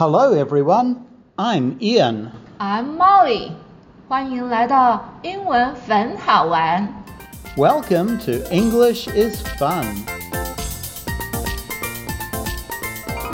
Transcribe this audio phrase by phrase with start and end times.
[0.00, 1.06] Hello, everyone.
[1.36, 2.30] I'm Ian.
[2.58, 3.52] I'm Molly，
[4.08, 7.04] 欢迎来到英文很好玩。
[7.56, 9.84] Welcome to English is Fun.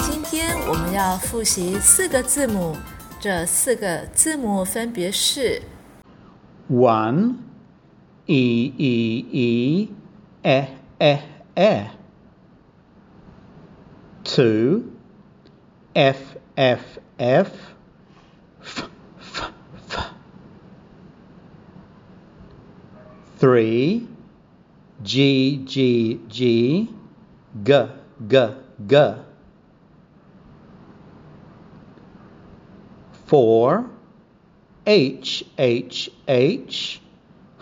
[0.00, 2.76] 今天我们要复习四个字母，
[3.20, 5.62] 这四个字母分别是
[6.70, 7.34] One,
[8.26, 9.90] E E E,
[10.42, 10.66] E
[10.98, 11.18] E
[11.56, 11.86] E.
[14.24, 14.82] Two,
[15.97, 17.51] F F F,
[18.61, 18.87] F
[19.19, 19.51] F
[19.89, 20.13] F.
[23.37, 24.07] Three,
[25.01, 26.89] G G G,
[27.63, 27.87] G
[28.27, 28.47] G
[28.85, 29.13] G.
[33.25, 33.89] Four,
[34.85, 36.11] H H.
[36.27, 37.01] H,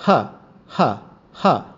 [0.06, 0.28] H.
[0.78, 1.00] H.
[1.46, 1.75] H.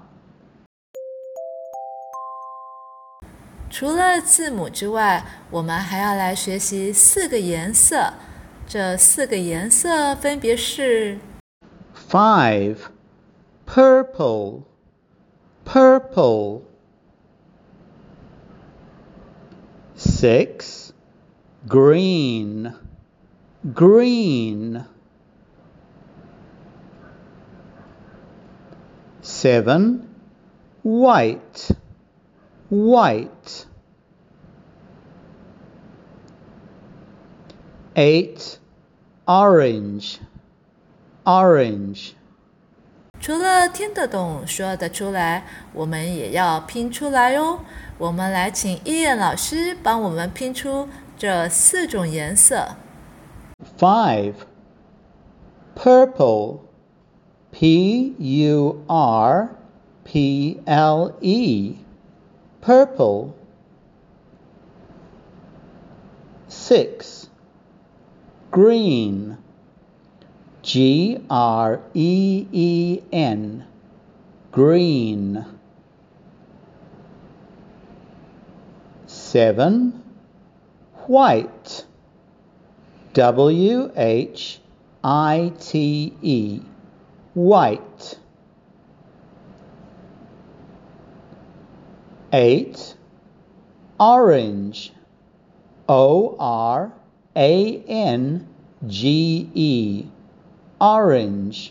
[3.77, 8.13] 除了字母之外，我们还要来学习四个颜色。
[8.67, 11.19] 这四个颜色分别是
[12.09, 12.77] Five,
[13.67, 14.63] purple,
[15.65, 16.63] purple.
[19.97, 20.91] Six,
[21.69, 22.75] green,
[23.65, 24.85] green.
[29.23, 30.01] Seven,
[30.83, 31.77] white,
[32.71, 33.29] white.
[37.97, 38.57] Eight,
[39.27, 40.17] orange,
[41.25, 42.13] orange.
[43.21, 47.61] 除了听得懂、说得出来，我们也要拼出来哦。
[47.99, 52.77] 我们来请伊燕老师帮我们拼出这四种颜色。
[53.79, 54.35] Five.
[55.77, 56.59] Purple.
[57.53, 59.51] P U R
[60.05, 61.77] P L E.
[62.61, 63.29] Purple.
[66.49, 67.16] Six.
[68.58, 69.38] Green.
[70.64, 73.68] G R E E N.
[74.52, 75.46] Green.
[79.06, 80.02] Seven.
[81.06, 81.86] White.
[83.14, 84.60] W H
[85.04, 86.62] I T E.
[87.36, 88.18] White.
[92.34, 92.96] Eight.
[94.00, 94.94] Orange.
[95.88, 96.92] O R
[97.37, 98.47] A N
[98.89, 100.07] G E.
[100.79, 101.71] Orange.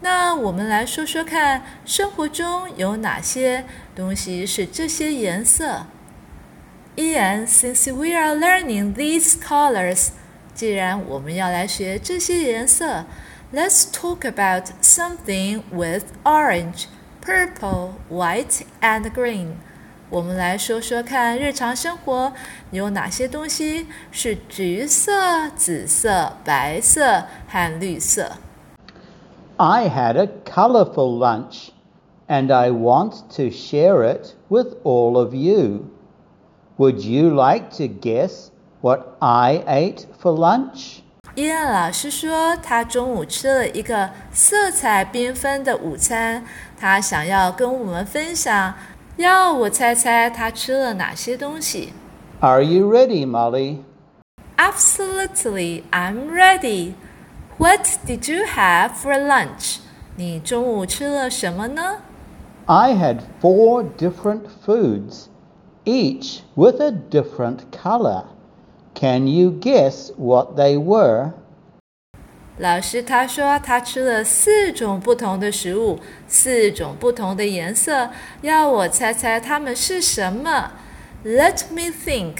[0.00, 3.64] 那我们来说说看，生活中有哪些
[3.94, 5.86] 东西是这些颜色？
[6.96, 10.08] Ian, since we are learning these colors，
[10.54, 13.06] 既然我们要来学这些颜色，
[13.52, 16.86] Let's talk about something with orange,
[17.22, 19.56] purple, white, and green。
[20.09, 22.31] 我们来说说看，日常生活
[22.71, 25.11] 有哪些东西是橘色、
[25.53, 28.31] 紫色、白色和绿色
[29.57, 31.71] ？I had a colorful lunch
[32.29, 35.87] and I want to share it with all of you.
[36.77, 38.47] Would you like to guess
[38.79, 40.99] what I ate for lunch?
[41.35, 46.45] 伊恩老师说，他中午吃了一个色彩缤纷的午餐，
[46.79, 48.73] 他想要跟我们分享。
[49.16, 51.92] 要我猜猜他吃了哪些东西
[52.40, 53.78] Are you ready, Molly?
[54.56, 56.94] ？Absolutely, I'm ready.
[57.58, 59.78] What did you have for lunch?
[60.16, 61.98] 你中午吃了什么呢？
[62.66, 65.26] I had four different foods,
[65.84, 68.24] each with a different color.
[68.94, 71.32] Can you guess what they were?
[72.59, 78.09] 老师他说他吃了四种不同的食物，四种不同的颜色，
[78.41, 80.71] 要我猜猜它们是什么
[81.23, 82.37] ？Let me think.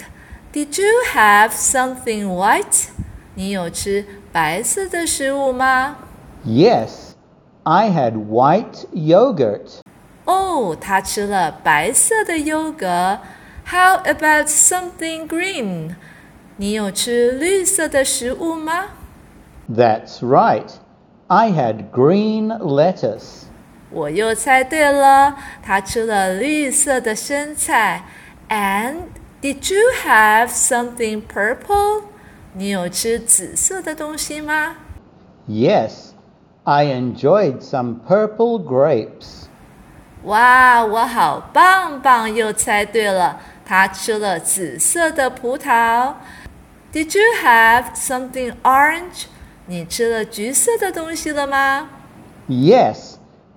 [0.51, 2.87] Did you have something white?
[3.35, 5.97] 你有吃白色的食物吗
[6.43, 7.11] ？Yes,
[7.61, 9.81] I had white yogurt.
[10.25, 13.19] 哦，他吃了白色的优格。
[13.67, 15.95] How about something green?
[16.55, 18.85] 你有吃绿色的食物吗？
[19.68, 20.70] That's right.
[21.28, 23.44] I had green lettuce.
[23.90, 28.04] 我又猜对了，他吃了绿色的生菜。
[28.48, 29.08] And
[29.40, 32.04] did you have something purple？
[32.54, 34.76] 你有吃紫色的东西吗？
[35.48, 36.10] Yes,
[36.64, 39.44] I enjoyed some purple grapes.
[40.24, 46.14] 哇，我好棒棒，又猜对了，他吃了紫色的葡萄。
[46.92, 49.24] Did you have something orange？
[49.66, 51.88] 你吃了橘色的东西了吗？
[52.48, 53.14] Yes,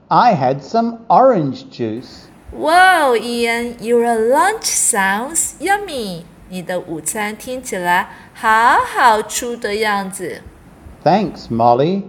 [0.08, 2.28] I had some orange juice.
[2.52, 6.24] Wow, Ian, your lunch sounds yummy.
[6.50, 10.42] 你的午餐听起来好好吃的样子。
[11.04, 12.04] Thanks, Molly.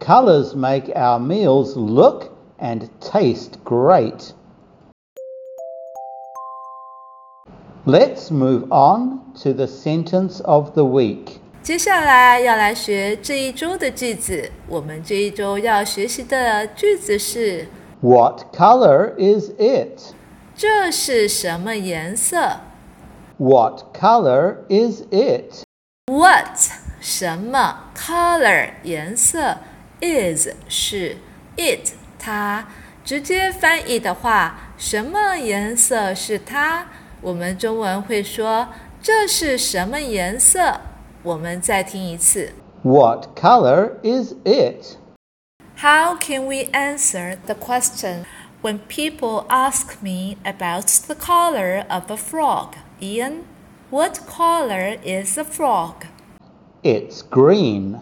[0.00, 4.32] Colours make our meals look and taste great.
[7.84, 11.40] Let's move on to the sentence of the week.
[11.65, 14.51] 接下来要来学这一周的句子。
[14.67, 17.67] 我们这一周要学习的句子是
[18.01, 20.13] ：What colour is it?
[20.55, 22.57] 这是什么颜色
[23.37, 26.55] What colour is it?？What
[27.01, 29.57] 什么 color 颜色
[30.01, 31.17] is 是
[31.57, 32.67] it 它。
[33.03, 36.85] 直接翻译的话，什么颜色是它？
[37.21, 38.67] 我们中文会说
[39.01, 40.79] 这是什么颜色？
[41.24, 42.52] 我们再听一次。
[42.82, 44.96] What colour is it?
[45.76, 48.24] How can we answer the question
[48.62, 52.74] when people ask me about the color of a frog?
[53.00, 53.44] Ian,
[53.90, 56.06] what color is a frog?
[56.82, 58.00] It's green.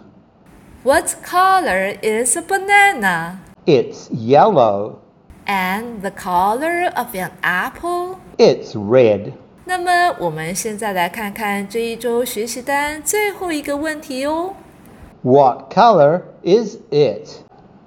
[0.84, 3.40] What color is a banana?
[3.66, 5.00] It's yellow.
[5.46, 8.20] And the color of an apple?
[8.38, 9.34] It's red.
[9.65, 14.55] 那么我们现在来看看这一周学习单最后一个问题哦。
[15.21, 17.29] What colour is it?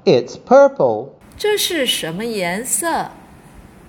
[0.06, 1.10] It's purple.
[1.36, 3.08] 这是什么颜色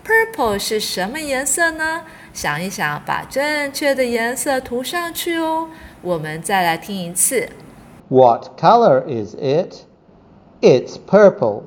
[0.06, 2.04] ？Purple 是什么颜色呢？
[2.34, 5.70] 想一想，把正确的颜色涂上去哦。
[6.02, 7.48] 我们再来听一次。
[8.10, 9.86] What colour is it?
[10.60, 11.64] It's purple.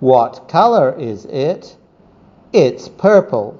[0.00, 1.76] What colour is it?
[2.52, 3.54] It's purple.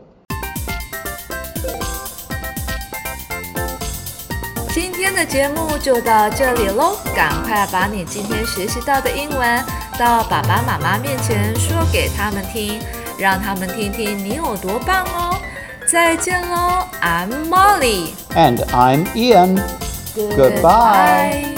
[5.24, 9.64] 的节目就到这里喽，赶快把你今天学习到的英文
[9.98, 12.78] 到爸爸妈妈面前说给他们听，
[13.18, 15.34] 让他们听听你有多棒哦。
[15.90, 18.10] 再见喽，I'm Molly。
[18.34, 19.62] And I'm Ian.
[20.14, 21.53] Goodbye.